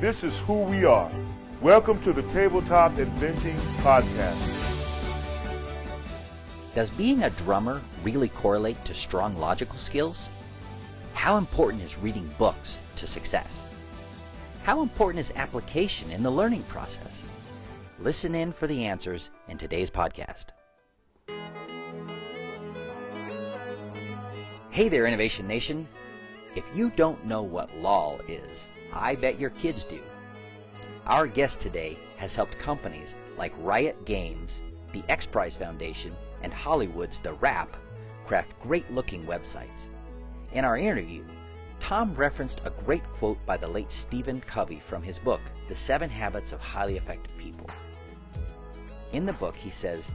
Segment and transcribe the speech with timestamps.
[0.00, 1.10] This is who we are.
[1.60, 4.40] Welcome to the Tabletop Inventing Podcast.
[6.74, 10.30] Does being a drummer really correlate to strong logical skills?
[11.12, 13.68] How important is reading books to success?
[14.62, 17.22] How important is application in the learning process?
[17.98, 20.46] Listen in for the answers in today's podcast.
[24.70, 25.86] Hey there, Innovation Nation.
[26.56, 30.00] If you don't know what LOL is, I bet your kids do.
[31.06, 37.18] Our guest today has helped companies like Riot Games, the X Prize Foundation, and Hollywood's
[37.18, 37.76] The Wrap
[38.26, 39.88] craft great looking websites.
[40.52, 41.24] In our interview,
[41.80, 46.10] Tom referenced a great quote by the late Stephen Covey from his book, The Seven
[46.10, 47.68] Habits of Highly Effective People.
[49.12, 50.08] In the book, he says,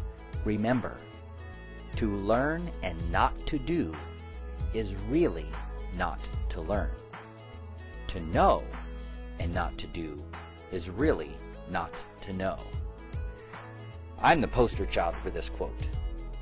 [0.45, 0.95] Remember,
[1.95, 3.95] to learn and not to do
[4.73, 5.47] is really
[5.97, 6.91] not to learn.
[8.15, 8.63] To know
[9.39, 10.23] and not to do
[10.71, 11.35] is really
[11.69, 12.57] not to know.
[14.21, 15.77] I'm the poster child for this quote.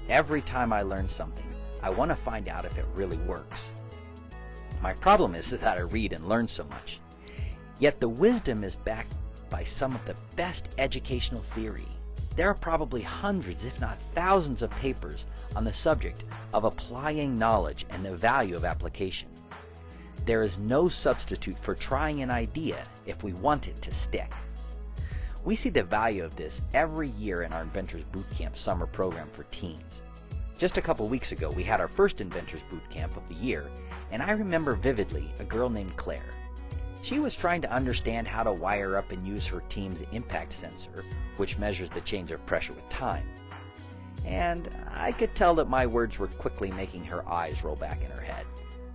[0.07, 1.47] Every time I learn something,
[1.81, 3.71] I want to find out if it really works.
[4.83, 6.99] My problem is that I read and learn so much.
[7.79, 9.15] Yet the wisdom is backed
[9.49, 11.87] by some of the best educational theory.
[12.35, 17.87] There are probably hundreds, if not thousands, of papers on the subject of applying knowledge
[17.89, 19.29] and the value of application.
[20.25, 24.31] There is no substitute for trying an idea if we want it to stick.
[25.43, 29.43] We see the value of this every year in our Inventors Bootcamp summer program for
[29.51, 30.01] teens.
[30.57, 33.65] Just a couple weeks ago, we had our first Inventors Bootcamp of the year,
[34.11, 36.21] and I remember vividly a girl named Claire.
[37.01, 41.03] She was trying to understand how to wire up and use her team's impact sensor,
[41.35, 43.27] which measures the change of pressure with time.
[44.25, 48.11] And I could tell that my words were quickly making her eyes roll back in
[48.11, 48.45] her head.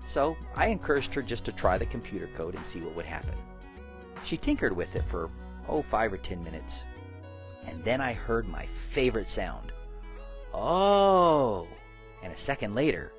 [0.09, 3.35] So I encouraged her just to try the computer code and see what would happen.
[4.25, 5.29] She tinkered with it for
[5.69, 6.83] oh, five or ten minutes.
[7.67, 9.71] And then I heard my favorite sound.
[10.55, 11.69] Oh!
[12.23, 13.13] And a second later,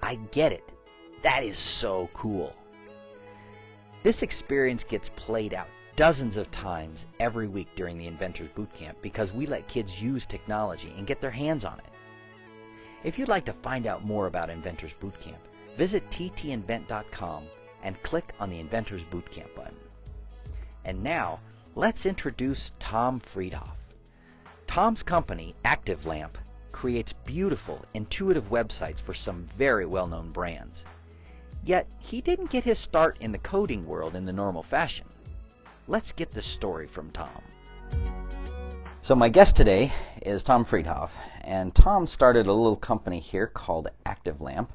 [0.00, 0.62] I get it.
[1.22, 2.54] That is so cool.
[4.04, 5.66] This experience gets played out
[5.96, 10.94] dozens of times every week during the Inventors Bootcamp because we let kids use technology
[10.96, 11.92] and get their hands on it.
[13.02, 15.38] If you'd like to find out more about Inventors Bootcamp,
[15.78, 17.44] visit ttinvent.com
[17.84, 19.76] and click on the Inventors Bootcamp button.
[20.84, 21.38] And now,
[21.76, 23.76] let's introduce Tom Friedhof.
[24.66, 26.32] Tom's company, ActiveLamp,
[26.72, 30.84] creates beautiful, intuitive websites for some very well-known brands.
[31.64, 35.06] Yet, he didn't get his start in the coding world in the normal fashion.
[35.86, 37.42] Let's get the story from Tom.
[39.02, 41.10] So my guest today is Tom Friedhof,
[41.42, 44.68] and Tom started a little company here called ActiveLamp.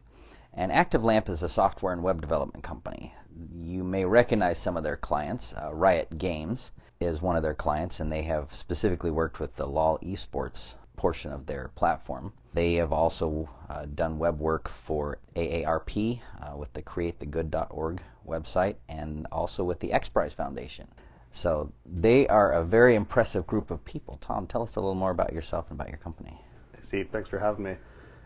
[0.56, 3.16] And ActiveLamp is a software and web development company.
[3.58, 5.54] You may recognize some of their clients.
[5.54, 9.66] Uh, Riot Games is one of their clients, and they have specifically worked with the
[9.66, 12.34] LOL esports portion of their platform.
[12.54, 19.28] They have also uh, done web work for AARP uh, with the createthegood.org website and
[19.32, 20.88] also with the X Prize Foundation.
[21.32, 24.18] So they are a very impressive group of people.
[24.22, 26.40] Tom, tell us a little more about yourself and about your company.
[26.84, 27.76] Steve, thanks for having me.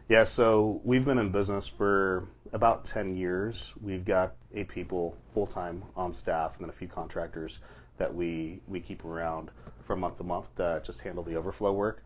[0.10, 3.74] Yeah, so we've been in business for about 10 years.
[3.82, 7.60] We've got eight people full time on staff and then a few contractors
[7.98, 9.52] that we, we keep around
[9.84, 12.06] from month to month to just handle the overflow work.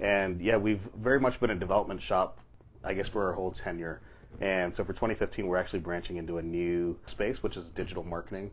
[0.00, 2.40] And yeah, we've very much been a development shop,
[2.82, 4.00] I guess, for our whole tenure.
[4.40, 8.50] And so for 2015, we're actually branching into a new space, which is digital marketing.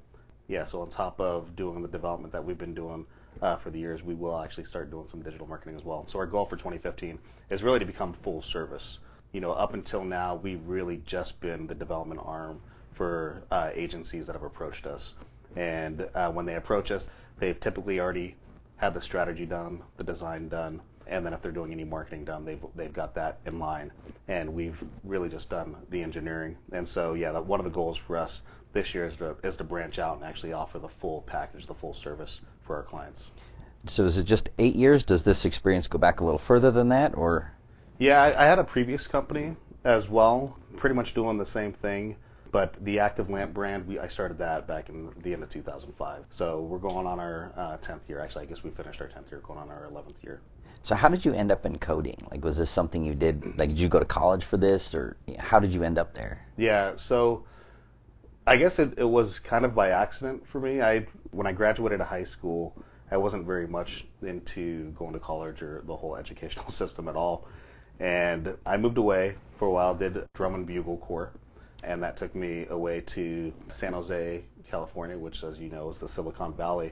[0.48, 3.07] Yeah, so on top of doing the development that we've been doing
[3.42, 6.06] uh, for the years, we will actually start doing some digital marketing as well.
[6.08, 9.00] So our goal for 2015 is really to become full service.
[9.32, 12.62] You know, up until now, we've really just been the development arm
[12.94, 15.14] for uh, agencies that have approached us.
[15.56, 17.10] And uh, when they approach us,
[17.40, 18.36] they've typically already
[18.78, 22.46] had the strategy done, the design done, and then if they're doing any marketing done,
[22.46, 23.92] they've they've got that in line.
[24.28, 26.58] And we've really just done the engineering.
[26.72, 28.42] And so yeah, that, one of the goals for us
[28.74, 31.74] this year is to is to branch out and actually offer the full package, the
[31.76, 33.23] full service for our clients.
[33.88, 35.03] So is it just eight years?
[35.03, 37.51] Does this experience go back a little further than that, or?
[38.00, 42.17] Yeah, I, I had a previous company as well, pretty much doing the same thing
[42.51, 46.25] But the ActiveLamp brand, we I started that back in the end of 2005.
[46.31, 48.21] So we're going on our uh, 10th year.
[48.21, 50.41] Actually, I guess we finished our 10th year, going on our 11th year.
[50.83, 52.17] So how did you end up in coding?
[52.31, 53.57] Like, was this something you did?
[53.57, 56.45] Like, did you go to college for this, or how did you end up there?
[56.57, 56.94] Yeah.
[56.97, 57.45] So
[58.47, 60.81] I guess it, it was kind of by accident for me.
[60.81, 62.75] I when I graduated high school,
[63.12, 67.47] I wasn't very much into going to college or the whole educational system at all.
[68.00, 71.31] And I moved away for a while, did drum and bugle corps,
[71.83, 76.07] and that took me away to San Jose, California, which, as you know, is the
[76.07, 76.91] Silicon Valley.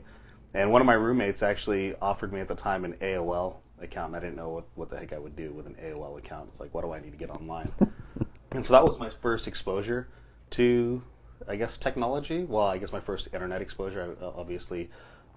[0.54, 4.16] And one of my roommates actually offered me at the time an AOL account, and
[4.16, 6.48] I didn't know what, what the heck I would do with an AOL account.
[6.52, 7.72] It's like, what do I need to get online?
[8.52, 10.08] and so that was my first exposure
[10.52, 11.02] to,
[11.48, 12.44] I guess, technology.
[12.44, 14.90] Well, I guess my first internet exposure, obviously,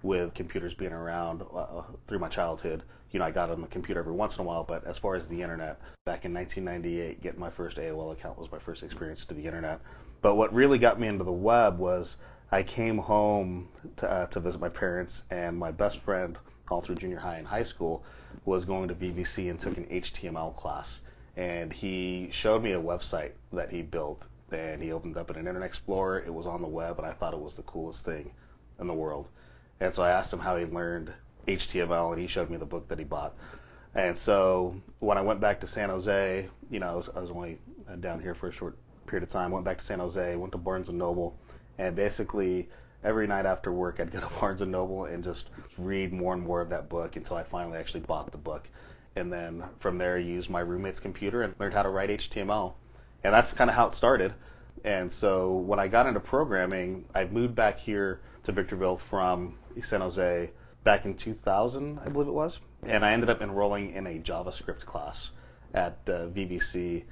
[0.03, 2.83] with computers being around uh, through my childhood.
[3.11, 5.15] You know, I got on the computer every once in a while, but as far
[5.15, 9.25] as the internet, back in 1998, getting my first AOL account was my first experience
[9.25, 9.79] to the internet.
[10.21, 12.17] But what really got me into the web was
[12.51, 16.37] I came home to, uh, to visit my parents, and my best friend
[16.69, 18.03] all through junior high and high school
[18.45, 21.01] was going to VVC and took an HTML class.
[21.35, 25.63] And he showed me a website that he built, and he opened up an Internet
[25.63, 26.19] Explorer.
[26.25, 28.31] It was on the web, and I thought it was the coolest thing
[28.79, 29.27] in the world.
[29.79, 31.11] And so I asked him how he learned
[31.47, 33.35] HTML, and he showed me the book that he bought.
[33.95, 37.31] And so when I went back to San Jose, you know, I was, I was
[37.31, 37.57] only
[37.89, 39.51] uh, down here for a short period of time.
[39.51, 41.37] Went back to San Jose, went to Barnes and Noble,
[41.77, 42.69] and basically
[43.03, 46.43] every night after work, I'd go to Barnes and Noble and just read more and
[46.43, 48.69] more of that book until I finally actually bought the book.
[49.15, 52.73] And then from there, I used my roommate's computer and learned how to write HTML.
[53.23, 54.33] And that's kind of how it started.
[54.83, 60.01] And so when I got into programming, I moved back here to Victorville from San
[60.01, 60.49] Jose
[60.83, 62.59] back in 2000, I believe it was.
[62.83, 65.31] And I ended up enrolling in a JavaScript class
[65.73, 67.03] at uh, VVC.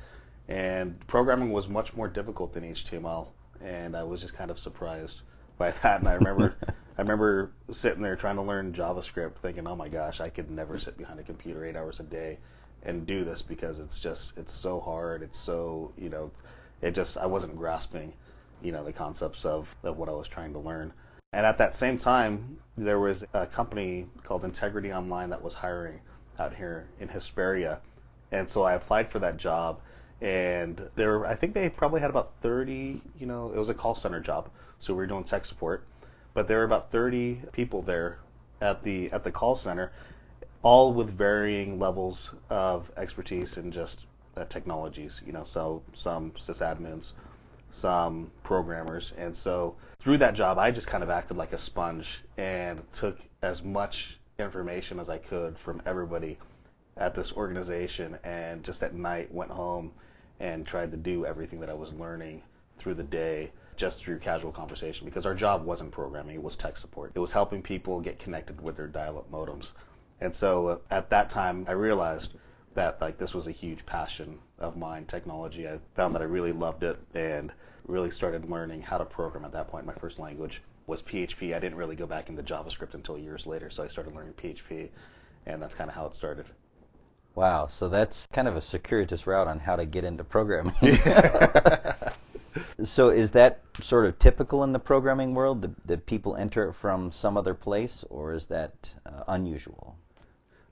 [0.48, 3.28] And programming was much more difficult than HTML.
[3.62, 5.22] And I was just kind of surprised
[5.58, 6.00] by that.
[6.00, 6.56] And I remember,
[6.98, 10.80] I remember sitting there trying to learn JavaScript, thinking, "Oh my gosh, I could never
[10.80, 12.38] sit behind a computer eight hours a day
[12.86, 15.24] and do this because it's just, it's so hard.
[15.24, 16.32] It's so, you know,
[16.82, 18.14] it just, I wasn't grasping,
[18.62, 20.94] you know, the concepts of, of what I was trying to learn."
[21.34, 26.00] And at that same time, there was a company called Integrity Online that was hiring
[26.40, 27.80] out here in Hesperia.
[28.32, 29.82] And so I applied for that job.
[30.22, 33.96] And there, I think they probably had about 30, you know, it was a call
[33.96, 34.50] center job.
[34.80, 35.84] So we were doing tech support.
[36.34, 38.20] But there were about 30 people there
[38.62, 39.92] at the at the call center,
[40.64, 44.00] all with varying levels of expertise in just
[44.38, 45.22] uh, technologies.
[45.26, 47.12] You know, so some sysadmins,
[47.72, 52.22] some programmers, and so through that job, I just kind of acted like a sponge
[52.38, 56.38] and took as much information as I could from everybody
[56.98, 59.92] at this organization, and just at night went home
[60.40, 62.42] and tried to do everything that I was learning
[62.78, 66.78] through the day just through casual conversation because our job wasn't programming, it was tech
[66.78, 67.12] support.
[67.16, 69.68] It was helping people get connected with their dial-up modems.
[70.22, 72.34] And so uh, at that time I realized
[72.74, 75.68] that like this was a huge passion of mine, technology.
[75.68, 77.52] I found that I really loved it and
[77.88, 79.86] really started learning how to program at that point.
[79.86, 81.56] My first language was PHP.
[81.56, 84.90] I didn't really go back into JavaScript until years later, so I started learning PHP,
[85.46, 86.46] and that's kind of how it started.
[87.34, 90.74] Wow, so that's kind of a circuitous route on how to get into programming.
[92.84, 96.74] so is that sort of typical in the programming world that, that people enter it
[96.74, 99.98] from some other place, or is that uh, unusual?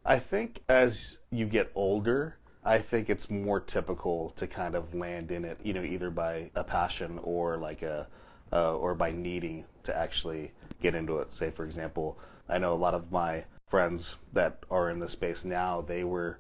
[0.05, 5.31] I think as you get older, I think it's more typical to kind of land
[5.31, 8.07] in it, you know, either by a passion or like a,
[8.51, 11.33] uh, or by needing to actually get into it.
[11.33, 12.19] Say, for example,
[12.50, 16.38] I know a lot of my friends that are in the space now, they were,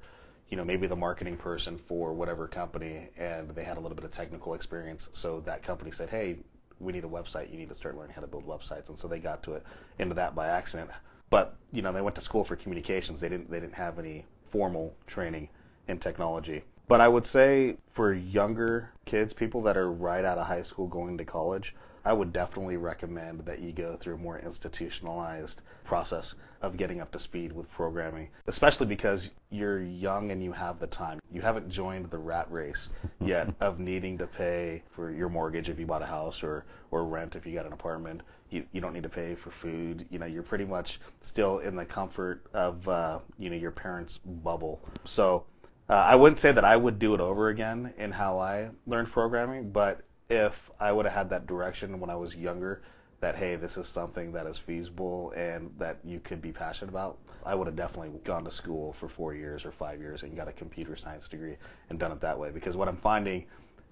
[0.49, 4.05] you know, maybe the marketing person for whatever company, and they had a little bit
[4.05, 5.09] of technical experience.
[5.13, 6.37] So that company said, hey,
[6.79, 7.49] we need a website.
[7.49, 8.89] You need to start learning how to build websites.
[8.89, 9.63] And so they got to it
[9.99, 10.91] into that by accident.
[11.33, 13.19] But you know, they went to school for communications.
[13.19, 15.49] They didn't they didn't have any formal training
[15.87, 16.63] in technology.
[16.87, 20.85] But I would say for younger kids, people that are right out of high school
[20.85, 21.73] going to college,
[22.05, 27.11] I would definitely recommend that you go through a more institutionalized process of getting up
[27.11, 31.19] to speed with programming, especially because you're young and you have the time.
[31.31, 32.89] You haven't joined the rat race
[33.21, 37.05] yet of needing to pay for your mortgage if you bought a house or, or
[37.05, 38.21] rent if you got an apartment.
[38.49, 40.05] You, you don't need to pay for food.
[40.09, 44.19] You know, you're pretty much still in the comfort of, uh, you know, your parents'
[44.25, 44.81] bubble.
[45.05, 45.45] So
[45.89, 49.11] uh, I wouldn't say that I would do it over again in how I learned
[49.11, 50.01] programming, but
[50.33, 52.81] if I would have had that direction when I was younger,
[53.21, 57.19] that hey, this is something that is feasible and that you could be passionate about,
[57.45, 60.47] I would have definitely gone to school for four years or five years and got
[60.47, 61.55] a computer science degree
[61.89, 62.49] and done it that way.
[62.49, 63.45] Because what I'm finding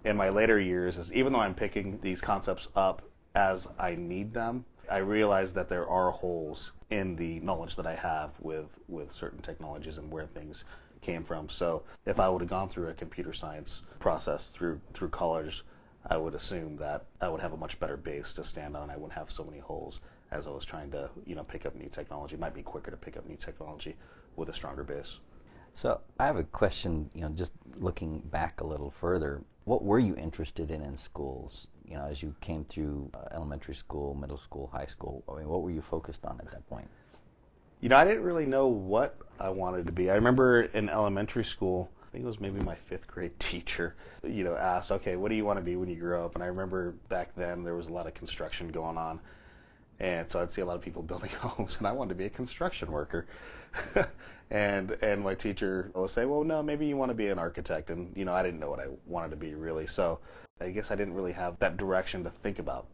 [0.04, 3.04] in my later years is even though I'm picking these concepts up
[3.36, 7.96] as I need them, I realize that there are holes in the knowledge that I
[7.96, 10.64] have with with certain technologies and where things
[11.02, 11.50] came from.
[11.50, 15.64] So if I would have gone through a computer science process through through college,
[16.08, 18.90] I would assume that I would have a much better base to stand on.
[18.90, 20.00] I wouldn't have so many holes
[20.32, 22.36] as I was trying to you know pick up new technology.
[22.36, 23.96] It might be quicker to pick up new technology
[24.36, 25.18] with a stronger base.
[25.74, 30.00] So I have a question, you know, just looking back a little further, what were
[30.00, 31.68] you interested in in schools?
[31.86, 35.48] You know, as you came through uh, elementary school, middle school, high school, I mean,
[35.48, 36.88] what were you focused on at that point?
[37.80, 40.10] You know, I didn't really know what I wanted to be.
[40.10, 44.44] I remember in elementary school, I think it was maybe my fifth grade teacher, you
[44.44, 46.36] know, asked, okay, what do you want to be when you grow up?
[46.36, 49.22] And I remember back then there was a lot of construction going on.
[50.02, 52.26] And so I'd see a lot of people building homes, and I wanted to be
[52.26, 53.28] a construction worker.
[54.52, 57.90] and and my teacher would say, well, no, maybe you want to be an architect.
[57.92, 59.88] And you know, I didn't know what I wanted to be really.
[59.88, 60.20] So
[60.60, 62.88] I guess I didn't really have that direction to think about,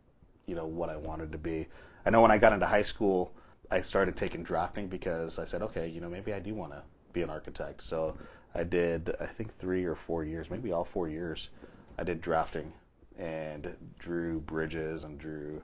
[0.45, 1.67] you know, what I wanted to be.
[2.05, 3.33] I know when I got into high school,
[3.71, 6.83] I started taking drafting because I said, okay, you know, maybe I do want to
[7.13, 7.81] be an architect.
[7.81, 8.15] So
[8.55, 11.49] I did, I think three or four years, maybe all four years,
[11.97, 12.71] I did drafting
[13.17, 15.61] and drew bridges and drew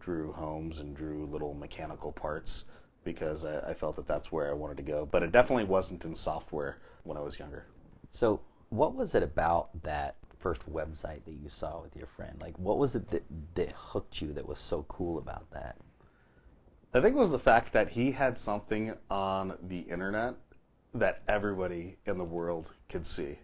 [0.00, 2.66] drew homes and drew little mechanical parts
[3.04, 5.06] because I, I felt that that's where I wanted to go.
[5.10, 7.64] But it definitely wasn't in software when I was younger.
[8.10, 12.36] So what was it about that first website that you saw with your friend?
[12.42, 13.22] Like, what was it that,
[13.54, 15.76] that hooked you that was so cool about that?
[16.92, 20.34] I think it was the fact that he had something on the internet
[20.94, 23.38] that everybody in the world could see.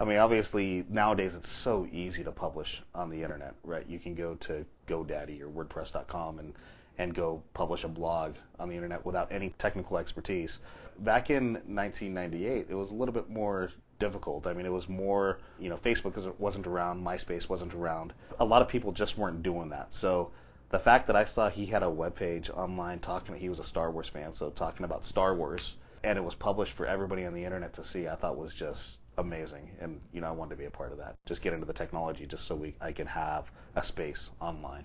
[0.00, 3.86] I mean, obviously nowadays it's so easy to publish on the internet, right?
[3.88, 6.54] You can go to GoDaddy or WordPress.com and
[6.98, 10.58] and go publish a blog on the internet without any technical expertise.
[10.98, 14.46] Back in 1998, it was a little bit more difficult.
[14.46, 18.12] I mean, it was more, you know, Facebook wasn't around, MySpace wasn't around.
[18.40, 19.94] A lot of people just weren't doing that.
[19.94, 20.30] So
[20.70, 23.64] the fact that I saw he had a web page online talking, he was a
[23.64, 27.34] Star Wars fan, so talking about Star Wars, and it was published for everybody on
[27.34, 29.70] the internet to see, I thought was just amazing.
[29.80, 31.16] And you know, I wanted to be a part of that.
[31.26, 34.84] Just get into the technology, just so we I can have a space online.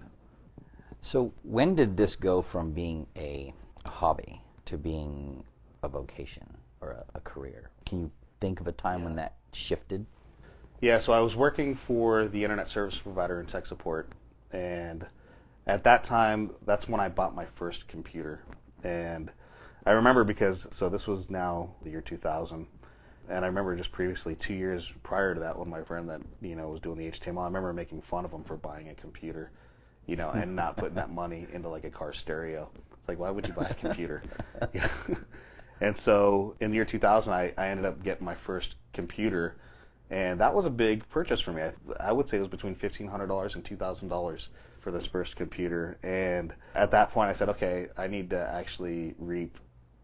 [1.02, 3.54] So when did this go from being a
[3.86, 5.44] hobby to being
[5.84, 7.70] a vocation or a, a career?
[7.86, 9.06] Can you think of a time yeah.
[9.06, 10.06] when that shifted?
[10.82, 14.12] Yeah, so I was working for the internet service provider in tech support,
[14.52, 15.06] and
[15.66, 18.42] at that time, that's when I bought my first computer.
[18.84, 19.32] And
[19.88, 22.67] I remember because, so this was now the year 2000,
[23.29, 26.56] and I remember just previously, two years prior to that, when my friend that you
[26.56, 29.50] know was doing the HTML, I remember making fun of him for buying a computer,
[30.06, 32.70] you know, and not putting that money into like a car stereo.
[33.00, 34.24] It's like, why would you buy a computer?
[35.79, 39.56] And so in the year 2000, I, I ended up getting my first computer,
[40.10, 41.62] and that was a big purchase for me.
[41.62, 44.48] I, I would say it was between $1,500 and $2,000
[44.79, 45.98] for this first computer.
[46.01, 49.58] And at that point, I said, okay, I need to actually reap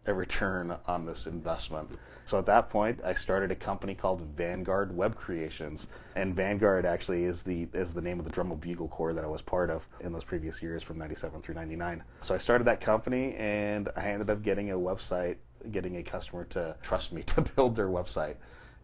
[0.06, 1.90] a return on this investment.
[2.26, 7.24] So at that point, I started a company called Vanguard Web Creations, and Vanguard actually
[7.24, 9.86] is the is the name of the Dremel Bugle Corps that I was part of
[10.00, 12.02] in those previous years from 97 through 99.
[12.22, 15.36] So I started that company, and I ended up getting a website,
[15.70, 18.36] getting a customer to trust me to build their website.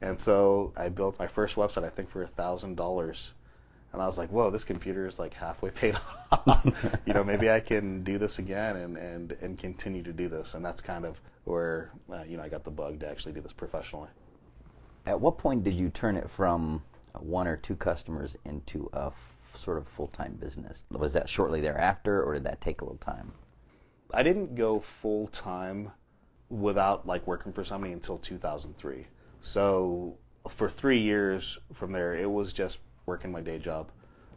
[0.03, 3.33] And so I built my first website, I think, for a thousand dollars
[3.93, 5.97] and I was like, whoa, this computer is like halfway paid
[6.33, 6.65] off.
[7.07, 10.55] you know, maybe I can do this again and, and, and continue to do this.
[10.55, 13.41] And that's kind of where, uh, you know, I got the bug to actually do
[13.41, 14.09] this professionally.
[15.07, 16.83] At what point did you turn it from
[17.19, 20.85] one or two customers into a f- sort of full-time business?
[20.91, 23.33] Was that shortly thereafter, or did that take a little time?
[24.13, 25.91] I didn't go full-time
[26.49, 29.07] without like working for somebody until 2003.
[29.43, 30.17] So
[30.49, 32.79] for three years from there, it was just
[33.11, 33.91] working my day job.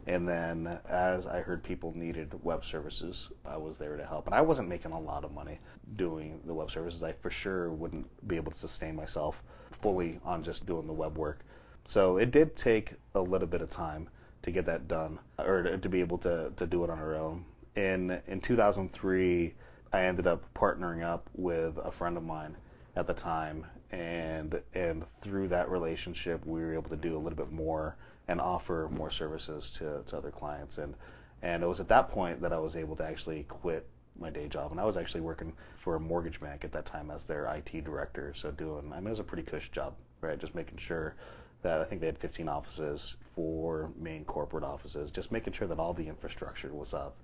[0.08, 4.26] And then as I heard people needed web services, I was there to help.
[4.26, 5.60] And I wasn't making a lot of money
[5.94, 7.04] doing the web services.
[7.04, 9.40] I for sure wouldn't be able to sustain myself
[9.80, 11.44] fully on just doing the web work.
[11.86, 14.08] So it did take a little bit of time
[14.42, 17.44] to get that done or to, be able to, to do it on our own.
[17.76, 19.54] In in 2003,
[19.92, 22.56] I ended up partnering up with a friend of mine
[22.96, 27.36] at the time and and through that relationship we were able to do a little
[27.36, 27.96] bit more
[28.28, 30.78] and offer more services to, to other clients.
[30.78, 30.94] And
[31.42, 33.86] and it was at that point that I was able to actually quit
[34.18, 34.70] my day job.
[34.70, 37.84] And I was actually working for a mortgage bank at that time as their IT
[37.84, 38.32] director.
[38.34, 40.38] So doing, I mean, it was a pretty cush job, right?
[40.38, 41.16] Just making sure
[41.62, 45.78] that I think they had 15 offices, four main corporate offices, just making sure that
[45.78, 47.16] all the infrastructure was up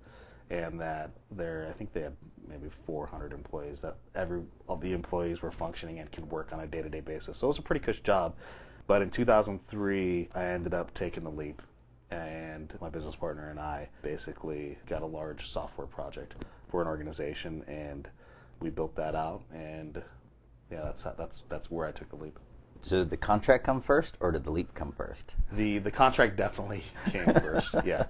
[0.51, 2.15] and that there, I think they had
[2.47, 6.67] maybe 400 employees that every all the employees were functioning and could work on a
[6.67, 7.37] day-to-day basis.
[7.37, 8.35] So it was a pretty cush job.
[8.91, 11.61] But in 2003, I ended up taking the leap,
[12.09, 16.35] and my business partner and I basically got a large software project
[16.67, 18.05] for an organization, and
[18.59, 20.03] we built that out, and
[20.69, 22.37] yeah, that's that's that's where I took the leap.
[22.81, 25.35] So did the contract come first, or did the leap come first?
[25.53, 27.73] The the contract definitely came first.
[27.85, 28.07] Yeah.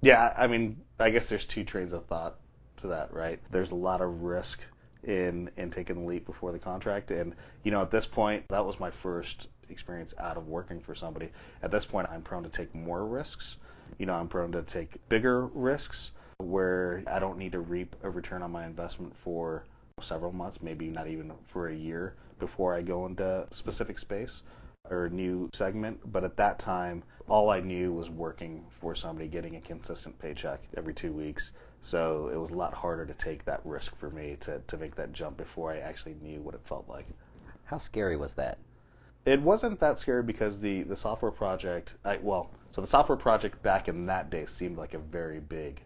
[0.00, 2.34] Yeah, I mean, I guess there's two trains of thought
[2.78, 3.38] to that, right?
[3.52, 4.58] There's a lot of risk
[5.04, 8.66] in in taking the leap before the contract, and you know, at this point, that
[8.66, 11.30] was my first experience out of working for somebody.
[11.62, 13.56] At this point, I'm prone to take more risks.
[13.98, 18.10] You know, I'm prone to take bigger risks where I don't need to reap a
[18.10, 19.64] return on my investment for
[20.00, 24.42] several months, maybe not even for a year before I go into specific space
[24.90, 26.00] or a new segment.
[26.12, 30.60] But at that time, all I knew was working for somebody, getting a consistent paycheck
[30.76, 31.52] every two weeks.
[31.82, 34.94] So it was a lot harder to take that risk for me to, to make
[34.96, 37.06] that jump before I actually knew what it felt like.
[37.64, 38.58] How scary was that?
[39.24, 43.62] It wasn't that scary because the, the software project, I, well, so the software project
[43.62, 45.80] back in that day seemed like a very big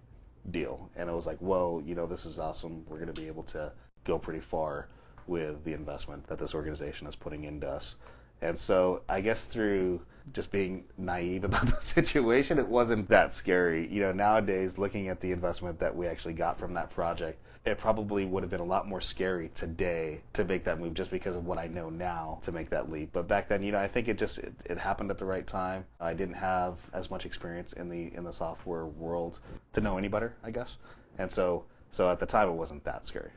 [0.51, 0.89] deal.
[0.97, 2.85] And it was like, whoa, you know, this is awesome.
[2.89, 3.73] We're going to be able to
[4.05, 4.89] go pretty far
[5.27, 7.97] with the investment that this organization is putting into us.
[8.41, 10.01] And so I guess through
[10.33, 13.89] just being naive about the situation, it wasn't that scary.
[13.93, 17.79] You know, nowadays, looking at the investment that we actually got from that project, it
[17.79, 21.35] probably would have been a lot more scary today to make that move just because
[21.35, 23.11] of what I know now to make that leap.
[23.13, 25.47] But back then, you know, I think it just it, it happened at the right
[25.47, 25.85] time.
[26.01, 29.41] I didn't have as much experience in the in the software world
[29.73, 30.77] to know any better, I guess.
[31.19, 33.31] And so so at the time, it wasn't that scary.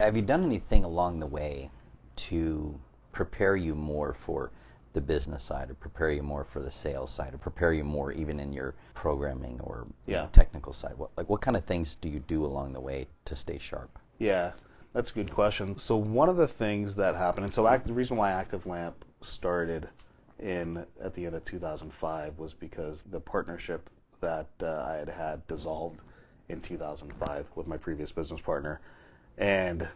[0.00, 1.70] Have you done anything along the way
[2.16, 2.78] to
[3.12, 4.50] prepare you more for
[4.92, 8.12] the business side or prepare you more for the sales side or prepare you more
[8.12, 10.26] even in your programming or yeah.
[10.32, 10.92] technical side?
[10.96, 13.98] What like what kind of things do you do along the way to stay sharp?
[14.18, 14.52] Yeah
[14.92, 15.78] that's a good question.
[15.78, 19.04] So one of the things that happened and so act, the reason why active lamp
[19.22, 19.88] started
[20.38, 23.88] in at the end of 2005 was because the partnership
[24.20, 26.00] that uh, i had had dissolved
[26.48, 28.80] in 2005 with my previous business partner.
[29.38, 29.88] And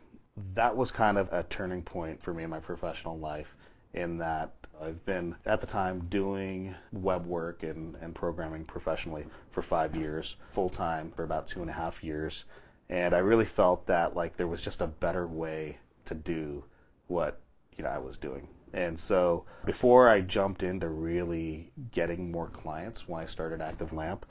[0.55, 3.55] that was kind of a turning point for me in my professional life
[3.95, 9.63] in that I've been at the time doing web work and, and programming professionally for
[9.63, 12.45] five years, full time for about two and a half years.
[12.89, 16.65] And I really felt that like there was just a better way to do
[17.09, 17.41] what
[17.77, 18.49] you know I was doing.
[18.73, 24.23] And so before I jumped into really getting more clients when I started ActiveLamp,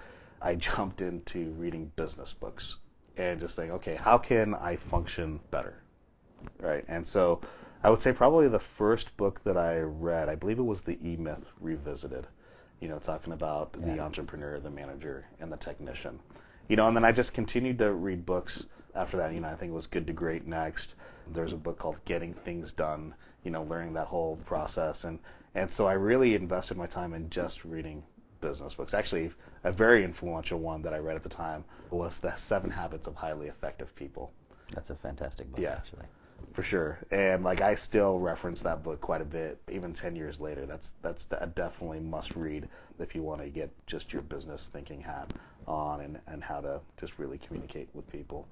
[0.41, 2.77] I jumped into reading business books
[3.17, 5.81] and just saying, okay, how can I function better?
[6.59, 6.85] Right.
[6.87, 7.41] And so
[7.85, 10.97] I would say probably the first book that I read, I believe it was The
[11.07, 12.25] E Myth Revisited,
[12.79, 13.93] you know, talking about yeah.
[13.93, 16.19] the entrepreneur, the manager, and the technician.
[16.67, 19.35] You know, and then I just continued to read books after that.
[19.35, 20.95] You know, I think it was Good to Great next.
[21.31, 25.03] There's a book called Getting Things Done, you know, learning that whole process.
[25.03, 25.19] And,
[25.53, 28.01] and so I really invested my time in just reading
[28.41, 28.95] business books.
[28.95, 29.29] Actually,
[29.63, 33.13] a very influential one that I read at the time was The Seven Habits of
[33.13, 34.33] Highly Effective People.
[34.73, 35.73] That's a fantastic book, yeah.
[35.73, 36.05] actually
[36.53, 36.99] for sure.
[37.11, 40.65] And like I still reference that book quite a bit, even 10 years later.
[40.65, 42.67] That's that's a definitely must read
[42.99, 45.31] if you want to get just your business thinking hat
[45.67, 48.47] on and, and how to just really communicate with people.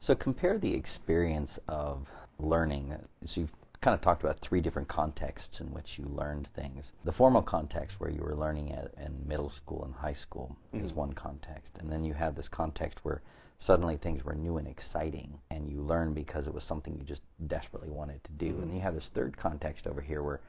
[0.00, 2.94] So compare the experience of learning.
[3.24, 6.92] So you've kind of talked about three different contexts in which you learned things.
[7.04, 10.84] The formal context where you were learning at, in middle school and high school mm-hmm.
[10.84, 13.20] is one context, and then you had this context where
[13.58, 17.22] suddenly things were new and exciting and you learned because it was something you just
[17.46, 18.52] desperately wanted to do.
[18.52, 18.62] Mm-hmm.
[18.62, 20.40] And you have this third context over here where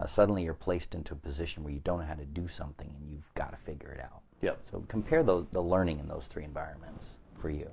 [0.00, 2.92] uh, suddenly you're placed into a position where you don't know how to do something
[2.98, 4.22] and you've got to figure it out.
[4.42, 4.60] Yep.
[4.70, 7.70] So compare the, the learning in those three environments for you.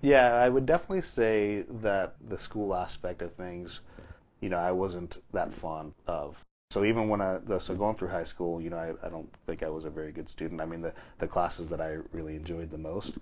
[0.00, 3.80] Yeah, I would definitely say that the school aspect of things,
[4.40, 6.36] you know, I wasn't that fond of.
[6.70, 9.62] So even when I, so going through high school, you know, I, I don't think
[9.62, 10.60] I was a very good student.
[10.60, 13.18] I mean, the, the classes that I really enjoyed the most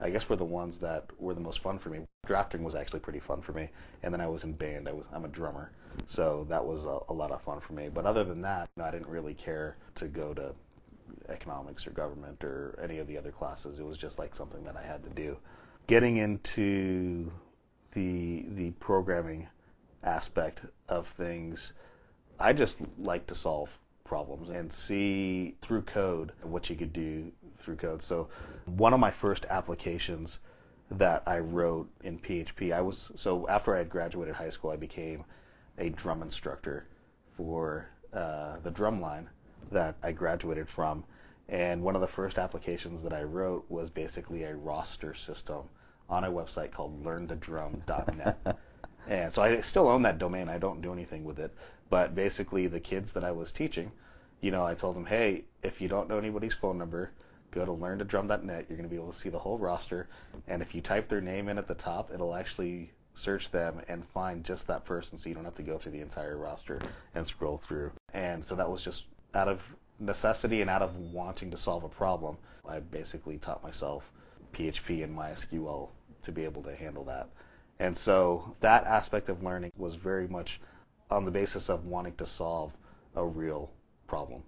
[0.00, 2.00] I guess were the ones that were the most fun for me.
[2.26, 3.70] Drafting was actually pretty fun for me,
[4.02, 4.88] and then I was in band.
[4.88, 5.70] I was I'm a drummer,
[6.08, 7.88] so that was a, a lot of fun for me.
[7.88, 10.52] But other than that, I didn't really care to go to
[11.28, 13.78] economics or government or any of the other classes.
[13.78, 15.36] It was just like something that I had to do.
[15.86, 17.30] Getting into
[17.92, 19.48] the the programming
[20.02, 21.72] aspect of things,
[22.38, 23.70] I just like to solve
[24.04, 27.32] problems and see through code what you could do
[27.66, 28.02] through code.
[28.02, 28.28] So
[28.64, 30.38] one of my first applications
[30.90, 34.76] that I wrote in PHP, I was so after I had graduated high school, I
[34.76, 35.24] became
[35.76, 36.86] a drum instructor
[37.36, 39.28] for uh, the drum line
[39.72, 41.04] that I graduated from.
[41.48, 45.62] And one of the first applications that I wrote was basically a roster system
[46.08, 48.58] on a website called learntodrum.net.
[49.08, 50.48] And so I still own that domain.
[50.48, 51.54] I don't do anything with it.
[51.88, 53.92] But basically, the kids that I was teaching,
[54.40, 57.12] you know, I told them, hey, if you don't know anybody's phone number,
[57.56, 58.66] go to learntodrum.net.
[58.68, 60.08] You're going to be able to see the whole roster.
[60.46, 64.06] And if you type their name in at the top, it'll actually search them and
[64.08, 66.78] find just that person so you don't have to go through the entire roster
[67.14, 67.90] and scroll through.
[68.12, 69.62] And so that was just out of
[69.98, 72.36] necessity and out of wanting to solve a problem.
[72.68, 74.04] I basically taught myself
[74.52, 75.88] PHP and MySQL
[76.22, 77.30] to be able to handle that.
[77.78, 80.60] And so that aspect of learning was very much
[81.10, 82.72] on the basis of wanting to solve
[83.14, 83.70] a real
[84.06, 84.42] problem.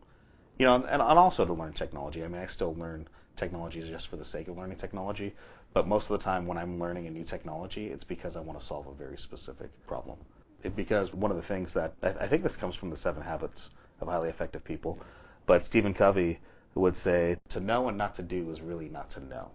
[0.59, 2.25] You know, and, and also to learn technology.
[2.25, 5.35] I mean, I still learn technology just for the sake of learning technology,
[5.73, 8.59] but most of the time when I'm learning a new technology, it's because I want
[8.59, 10.19] to solve a very specific problem.
[10.65, 13.23] It, because one of the things that I, I think this comes from the Seven
[13.23, 14.99] Habits of Highly Effective People,
[15.47, 16.41] but Stephen Covey
[16.75, 19.51] would say to know and not to do is really not to know.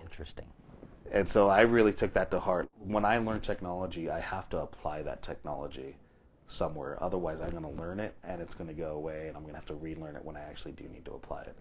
[0.00, 0.46] Interesting.
[1.12, 2.68] And so I really took that to heart.
[2.78, 5.96] When I learn technology, I have to apply that technology
[6.50, 7.02] somewhere.
[7.02, 9.54] Otherwise, I'm going to learn it and it's going to go away, and I'm going
[9.54, 11.56] to have to relearn it when I actually do need to apply it.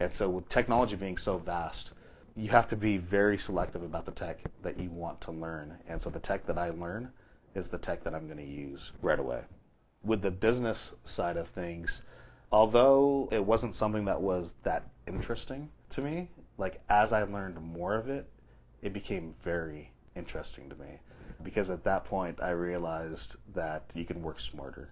[0.00, 1.92] And so, with technology being so vast,
[2.34, 5.78] you have to be very selective about the tech that you want to learn.
[5.88, 7.10] And so, the tech that I learn
[7.54, 9.42] is the tech that I'm going to use right away.
[10.04, 12.02] With the business side of things,
[12.50, 16.28] although it wasn't something that was that interesting to me,
[16.58, 18.28] like as I learned more of it,
[18.82, 20.98] it became very interesting to me
[21.42, 24.90] because at that point I realized that you can work smarter,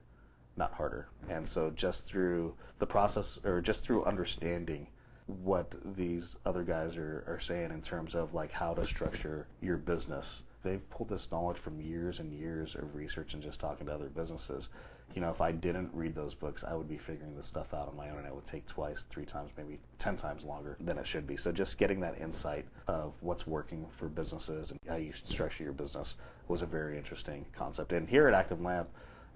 [0.56, 1.08] not harder.
[1.28, 4.86] And so just through the process or just through understanding
[5.26, 9.76] what these other guys are, are saying in terms of like how to structure your
[9.76, 13.94] business, they've pulled this knowledge from years and years of research and just talking to
[13.94, 14.68] other businesses
[15.14, 17.88] you know, if I didn't read those books, I would be figuring this stuff out
[17.88, 20.98] on my own, and it would take twice, three times, maybe ten times longer than
[20.98, 21.36] it should be.
[21.36, 25.72] So just getting that insight of what's working for businesses and how you structure your
[25.72, 26.14] business
[26.48, 27.92] was a very interesting concept.
[27.92, 28.86] And here at ActiveLamp,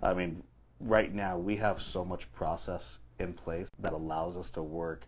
[0.02, 0.42] I mean,
[0.80, 5.02] right now we have so much process in place that allows us to work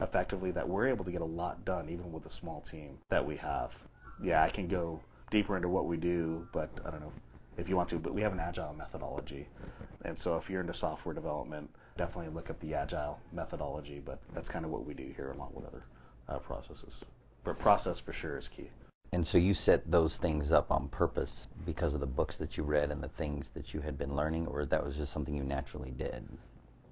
[0.00, 3.24] effectively that we're able to get a lot done even with the small team that
[3.24, 3.70] we have.
[4.22, 7.12] Yeah, I can go deeper into what we do, but I don't know
[7.60, 9.46] if you want to, but we have an agile methodology.
[10.04, 14.48] And so if you're into software development, definitely look up the agile methodology, but that's
[14.48, 15.82] kind of what we do here along with other
[16.28, 17.00] uh, processes.
[17.44, 18.70] But process for sure is key.
[19.12, 22.62] And so you set those things up on purpose because of the books that you
[22.62, 25.42] read and the things that you had been learning, or that was just something you
[25.42, 26.26] naturally did?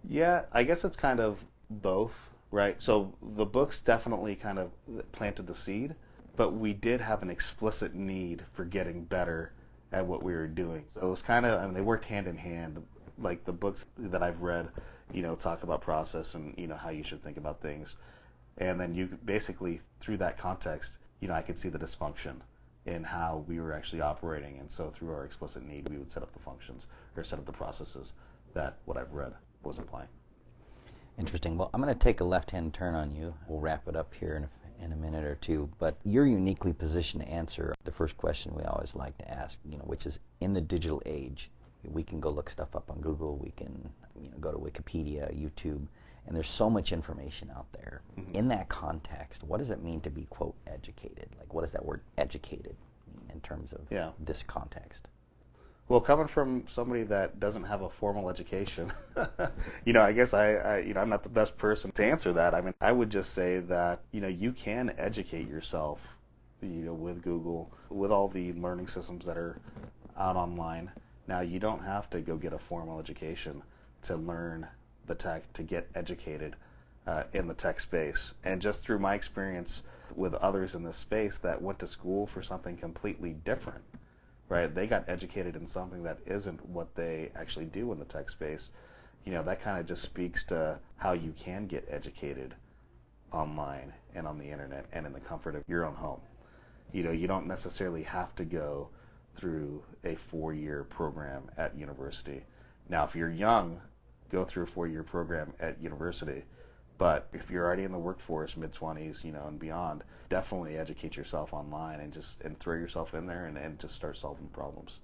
[0.08, 1.38] Yeah, I guess it's kind of
[1.70, 2.12] both,
[2.50, 2.76] right?
[2.80, 4.72] So the books definitely kind of
[5.12, 5.94] planted the seed,
[6.36, 9.52] but we did have an explicit need for getting better
[9.92, 10.84] at what we were doing.
[10.88, 12.82] So it was kind of, I mean, they worked hand in hand.
[13.20, 14.68] Like the books that I've read,
[15.12, 17.96] you know, talk about process and, you know, how you should think about things.
[18.58, 22.36] And then you basically, through that context, you know, I could see the dysfunction
[22.86, 24.58] in how we were actually operating.
[24.58, 27.46] And so through our explicit need, we would set up the functions or set up
[27.46, 28.12] the processes
[28.54, 30.08] that what I've read was applying.
[31.18, 31.58] Interesting.
[31.58, 33.34] Well, I'm going to take a left hand turn on you.
[33.48, 34.50] We'll wrap it up here in a
[34.82, 38.62] in a minute or two, but you're uniquely positioned to answer the first question we
[38.62, 41.50] always like to ask, you know, which is in the digital age,
[41.84, 43.88] we can go look stuff up on Google, we can,
[44.20, 45.86] you know, go to Wikipedia, YouTube,
[46.26, 48.02] and there's so much information out there.
[48.18, 48.34] Mm-hmm.
[48.34, 51.28] In that context, what does it mean to be quote educated?
[51.38, 54.10] Like what does that word educated mean in terms of yeah.
[54.20, 55.08] this context?
[55.88, 58.92] Well, coming from somebody that doesn't have a formal education,
[59.86, 62.34] you know, I guess I, I, you know, I'm not the best person to answer
[62.34, 62.54] that.
[62.54, 65.98] I mean, I would just say that, you know, you can educate yourself,
[66.60, 69.58] you know, with Google, with all the learning systems that are
[70.18, 70.90] out online.
[71.26, 73.62] Now, you don't have to go get a formal education
[74.02, 74.66] to learn
[75.06, 76.54] the tech, to get educated
[77.06, 78.34] uh, in the tech space.
[78.44, 79.80] And just through my experience
[80.14, 83.82] with others in this space that went to school for something completely different
[84.48, 84.74] right?
[84.74, 88.70] They got educated in something that isn't what they actually do in the tech space.
[89.24, 92.54] You know, that kind of just speaks to how you can get educated
[93.32, 96.20] online and on the internet and in the comfort of your own home.
[96.92, 98.88] You know, you don't necessarily have to go
[99.36, 102.42] through a four-year program at university.
[102.88, 103.80] Now, if you're young,
[104.32, 106.42] go through a four-year program at university
[106.98, 111.16] but if you're already in the workforce, mid 20s, you know, and beyond, definitely educate
[111.16, 114.98] yourself online and just and throw yourself in there and, and just start solving problems.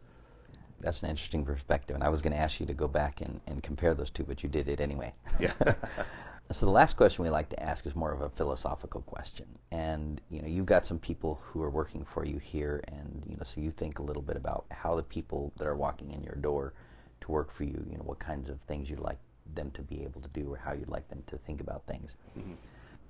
[0.81, 3.41] That's an interesting perspective, and I was going to ask you to go back and,
[3.47, 5.15] and compare those two, but you did it anyway.
[5.39, 5.53] Yeah.
[6.51, 10.21] so the last question we like to ask is more of a philosophical question, and
[10.31, 13.45] you know you've got some people who are working for you here, and you know
[13.45, 16.37] so you think a little bit about how the people that are walking in your
[16.37, 16.75] door
[17.21, 19.19] to work for you, you know what kinds of things you'd like
[19.55, 22.17] them to be able to do or how you'd like them to think about things.
[22.39, 22.55] Mm-hmm.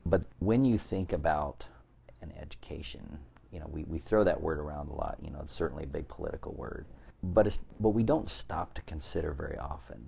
[0.07, 1.66] But when you think about
[2.20, 3.18] an education,
[3.53, 5.18] you know, we, we throw that word around a lot.
[5.23, 6.87] You know, it's certainly a big political word.
[7.23, 10.05] but it's, but we don't stop to consider very often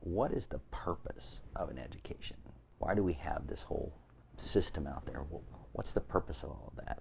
[0.00, 2.36] what is the purpose of an education?
[2.78, 3.92] Why do we have this whole
[4.36, 5.24] system out there?
[5.72, 7.00] What's the purpose of all of that?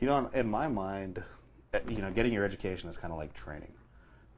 [0.00, 1.22] You know, in my mind,
[1.74, 3.72] eh, you know, getting your education is kind of like training,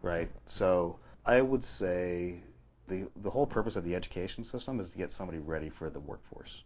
[0.03, 0.31] right?
[0.49, 2.41] So I would say
[2.89, 6.01] the the whole purpose of the education system is to get somebody ready for the
[6.01, 6.63] workforce.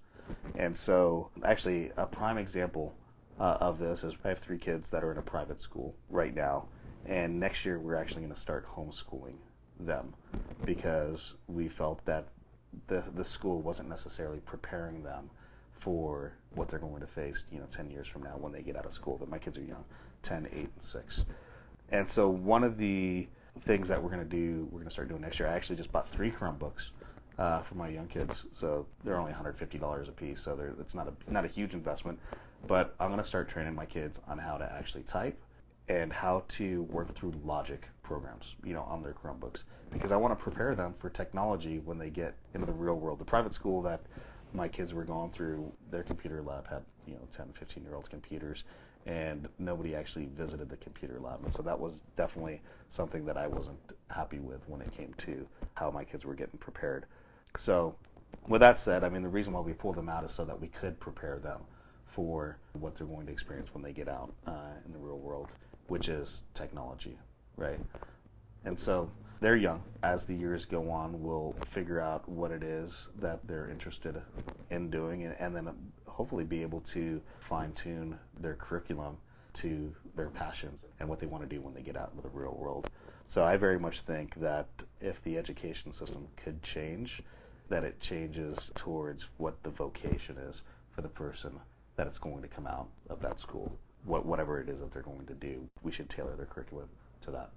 [0.56, 2.94] And so, actually, a prime example
[3.40, 6.34] uh, of this is I have three kids that are in a private school right
[6.34, 6.66] now,
[7.06, 9.36] and next year we're actually going to start homeschooling
[9.80, 10.14] them
[10.64, 12.28] because we felt that
[12.86, 15.28] the the school wasn't necessarily preparing them
[15.80, 18.76] for what they're going to face, you know, 10 years from now when they get
[18.76, 19.16] out of school.
[19.18, 19.84] That my kids are young,
[20.22, 21.24] 10, 8, and 6.
[21.90, 23.26] And so one of the
[23.60, 25.48] things that we're going to do, we're going to start doing next year.
[25.48, 26.90] I actually just bought three Chromebooks
[27.38, 31.32] uh, for my young kids, so they're only $150 a piece, so it's not a
[31.32, 32.18] not a huge investment.
[32.66, 35.40] But I'm going to start training my kids on how to actually type
[35.88, 40.36] and how to work through logic programs, you know, on their Chromebooks, because I want
[40.38, 43.18] to prepare them for technology when they get into the real world.
[43.18, 44.00] The private school that
[44.54, 48.08] my kids were going through, their computer lab had, you know, 10, 15 year old
[48.08, 48.64] computers,
[49.06, 51.44] and nobody actually visited the computer lab.
[51.44, 52.60] And so that was definitely
[52.90, 56.58] something that I wasn't happy with when it came to how my kids were getting
[56.58, 57.06] prepared.
[57.58, 57.94] So,
[58.48, 60.60] with that said, I mean, the reason why we pulled them out is so that
[60.60, 61.60] we could prepare them
[62.06, 65.48] for what they're going to experience when they get out uh, in the real world,
[65.88, 67.18] which is technology,
[67.56, 67.78] right?
[68.64, 69.10] And so
[69.42, 69.82] they're young.
[70.04, 74.22] As the years go on, we'll figure out what it is that they're interested
[74.70, 75.72] in doing, and, and then uh,
[76.06, 79.16] hopefully be able to fine tune their curriculum
[79.54, 82.34] to their passions and what they want to do when they get out into the
[82.34, 82.88] real world.
[83.26, 84.68] So I very much think that
[85.00, 87.20] if the education system could change,
[87.68, 91.58] that it changes towards what the vocation is for the person
[91.96, 93.76] that it's going to come out of that school.
[94.04, 96.88] What, whatever it is that they're going to do, we should tailor their curriculum
[97.22, 97.50] to that.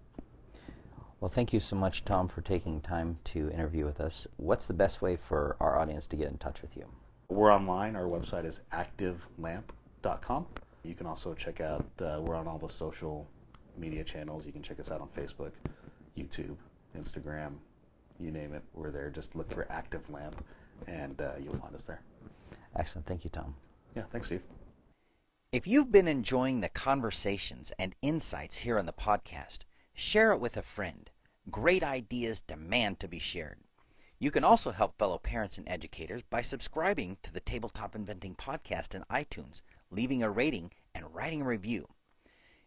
[1.25, 4.27] Well, thank you so much, Tom, for taking time to interview with us.
[4.37, 6.85] What's the best way for our audience to get in touch with you?
[7.29, 7.95] We're online.
[7.95, 10.45] Our website is activelamp.com.
[10.83, 13.27] You can also check out, uh, we're on all the social
[13.75, 14.45] media channels.
[14.45, 15.53] You can check us out on Facebook,
[16.15, 16.57] YouTube,
[16.95, 17.53] Instagram,
[18.19, 18.61] you name it.
[18.75, 19.09] We're there.
[19.09, 20.33] Just look for ActiveLamp
[20.85, 22.01] and uh, you'll find us there.
[22.75, 23.07] Excellent.
[23.07, 23.55] Thank you, Tom.
[23.95, 24.43] Yeah, thanks, Steve.
[25.51, 29.61] If you've been enjoying the conversations and insights here on the podcast,
[29.95, 31.09] share it with a friend.
[31.51, 33.59] Great ideas demand to be shared.
[34.17, 38.95] You can also help fellow parents and educators by subscribing to the Tabletop Inventing podcast
[38.95, 41.87] in iTunes, leaving a rating, and writing a review.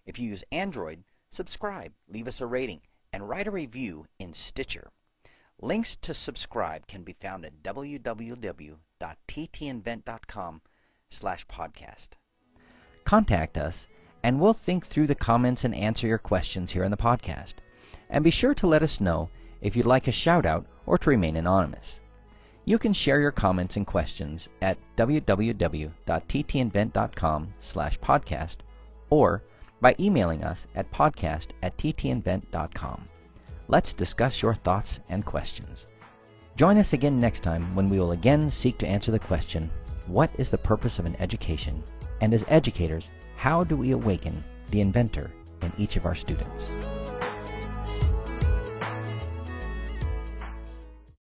[0.07, 2.81] If you use Android, subscribe, leave us a rating,
[3.13, 4.91] and write a review in Stitcher.
[5.61, 10.63] Links to subscribe can be found at www.ttinvent.com
[11.11, 12.09] slash podcast.
[13.05, 13.89] Contact us,
[14.23, 17.55] and we'll think through the comments and answer your questions here in the podcast.
[18.11, 19.29] And be sure to let us know
[19.61, 22.01] if you'd like a shout out or to remain anonymous.
[22.65, 28.57] You can share your comments and questions at www.ttinvent.com slash podcast
[29.11, 29.43] or
[29.81, 33.09] by emailing us at podcast at ttinvent.com.
[33.69, 35.87] Let's discuss your thoughts and questions.
[36.57, 39.71] Join us again next time when we will again seek to answer the question,
[40.07, 41.83] what is the purpose of an education?
[42.21, 45.31] And as educators, how do we awaken the inventor
[45.63, 46.73] in each of our students?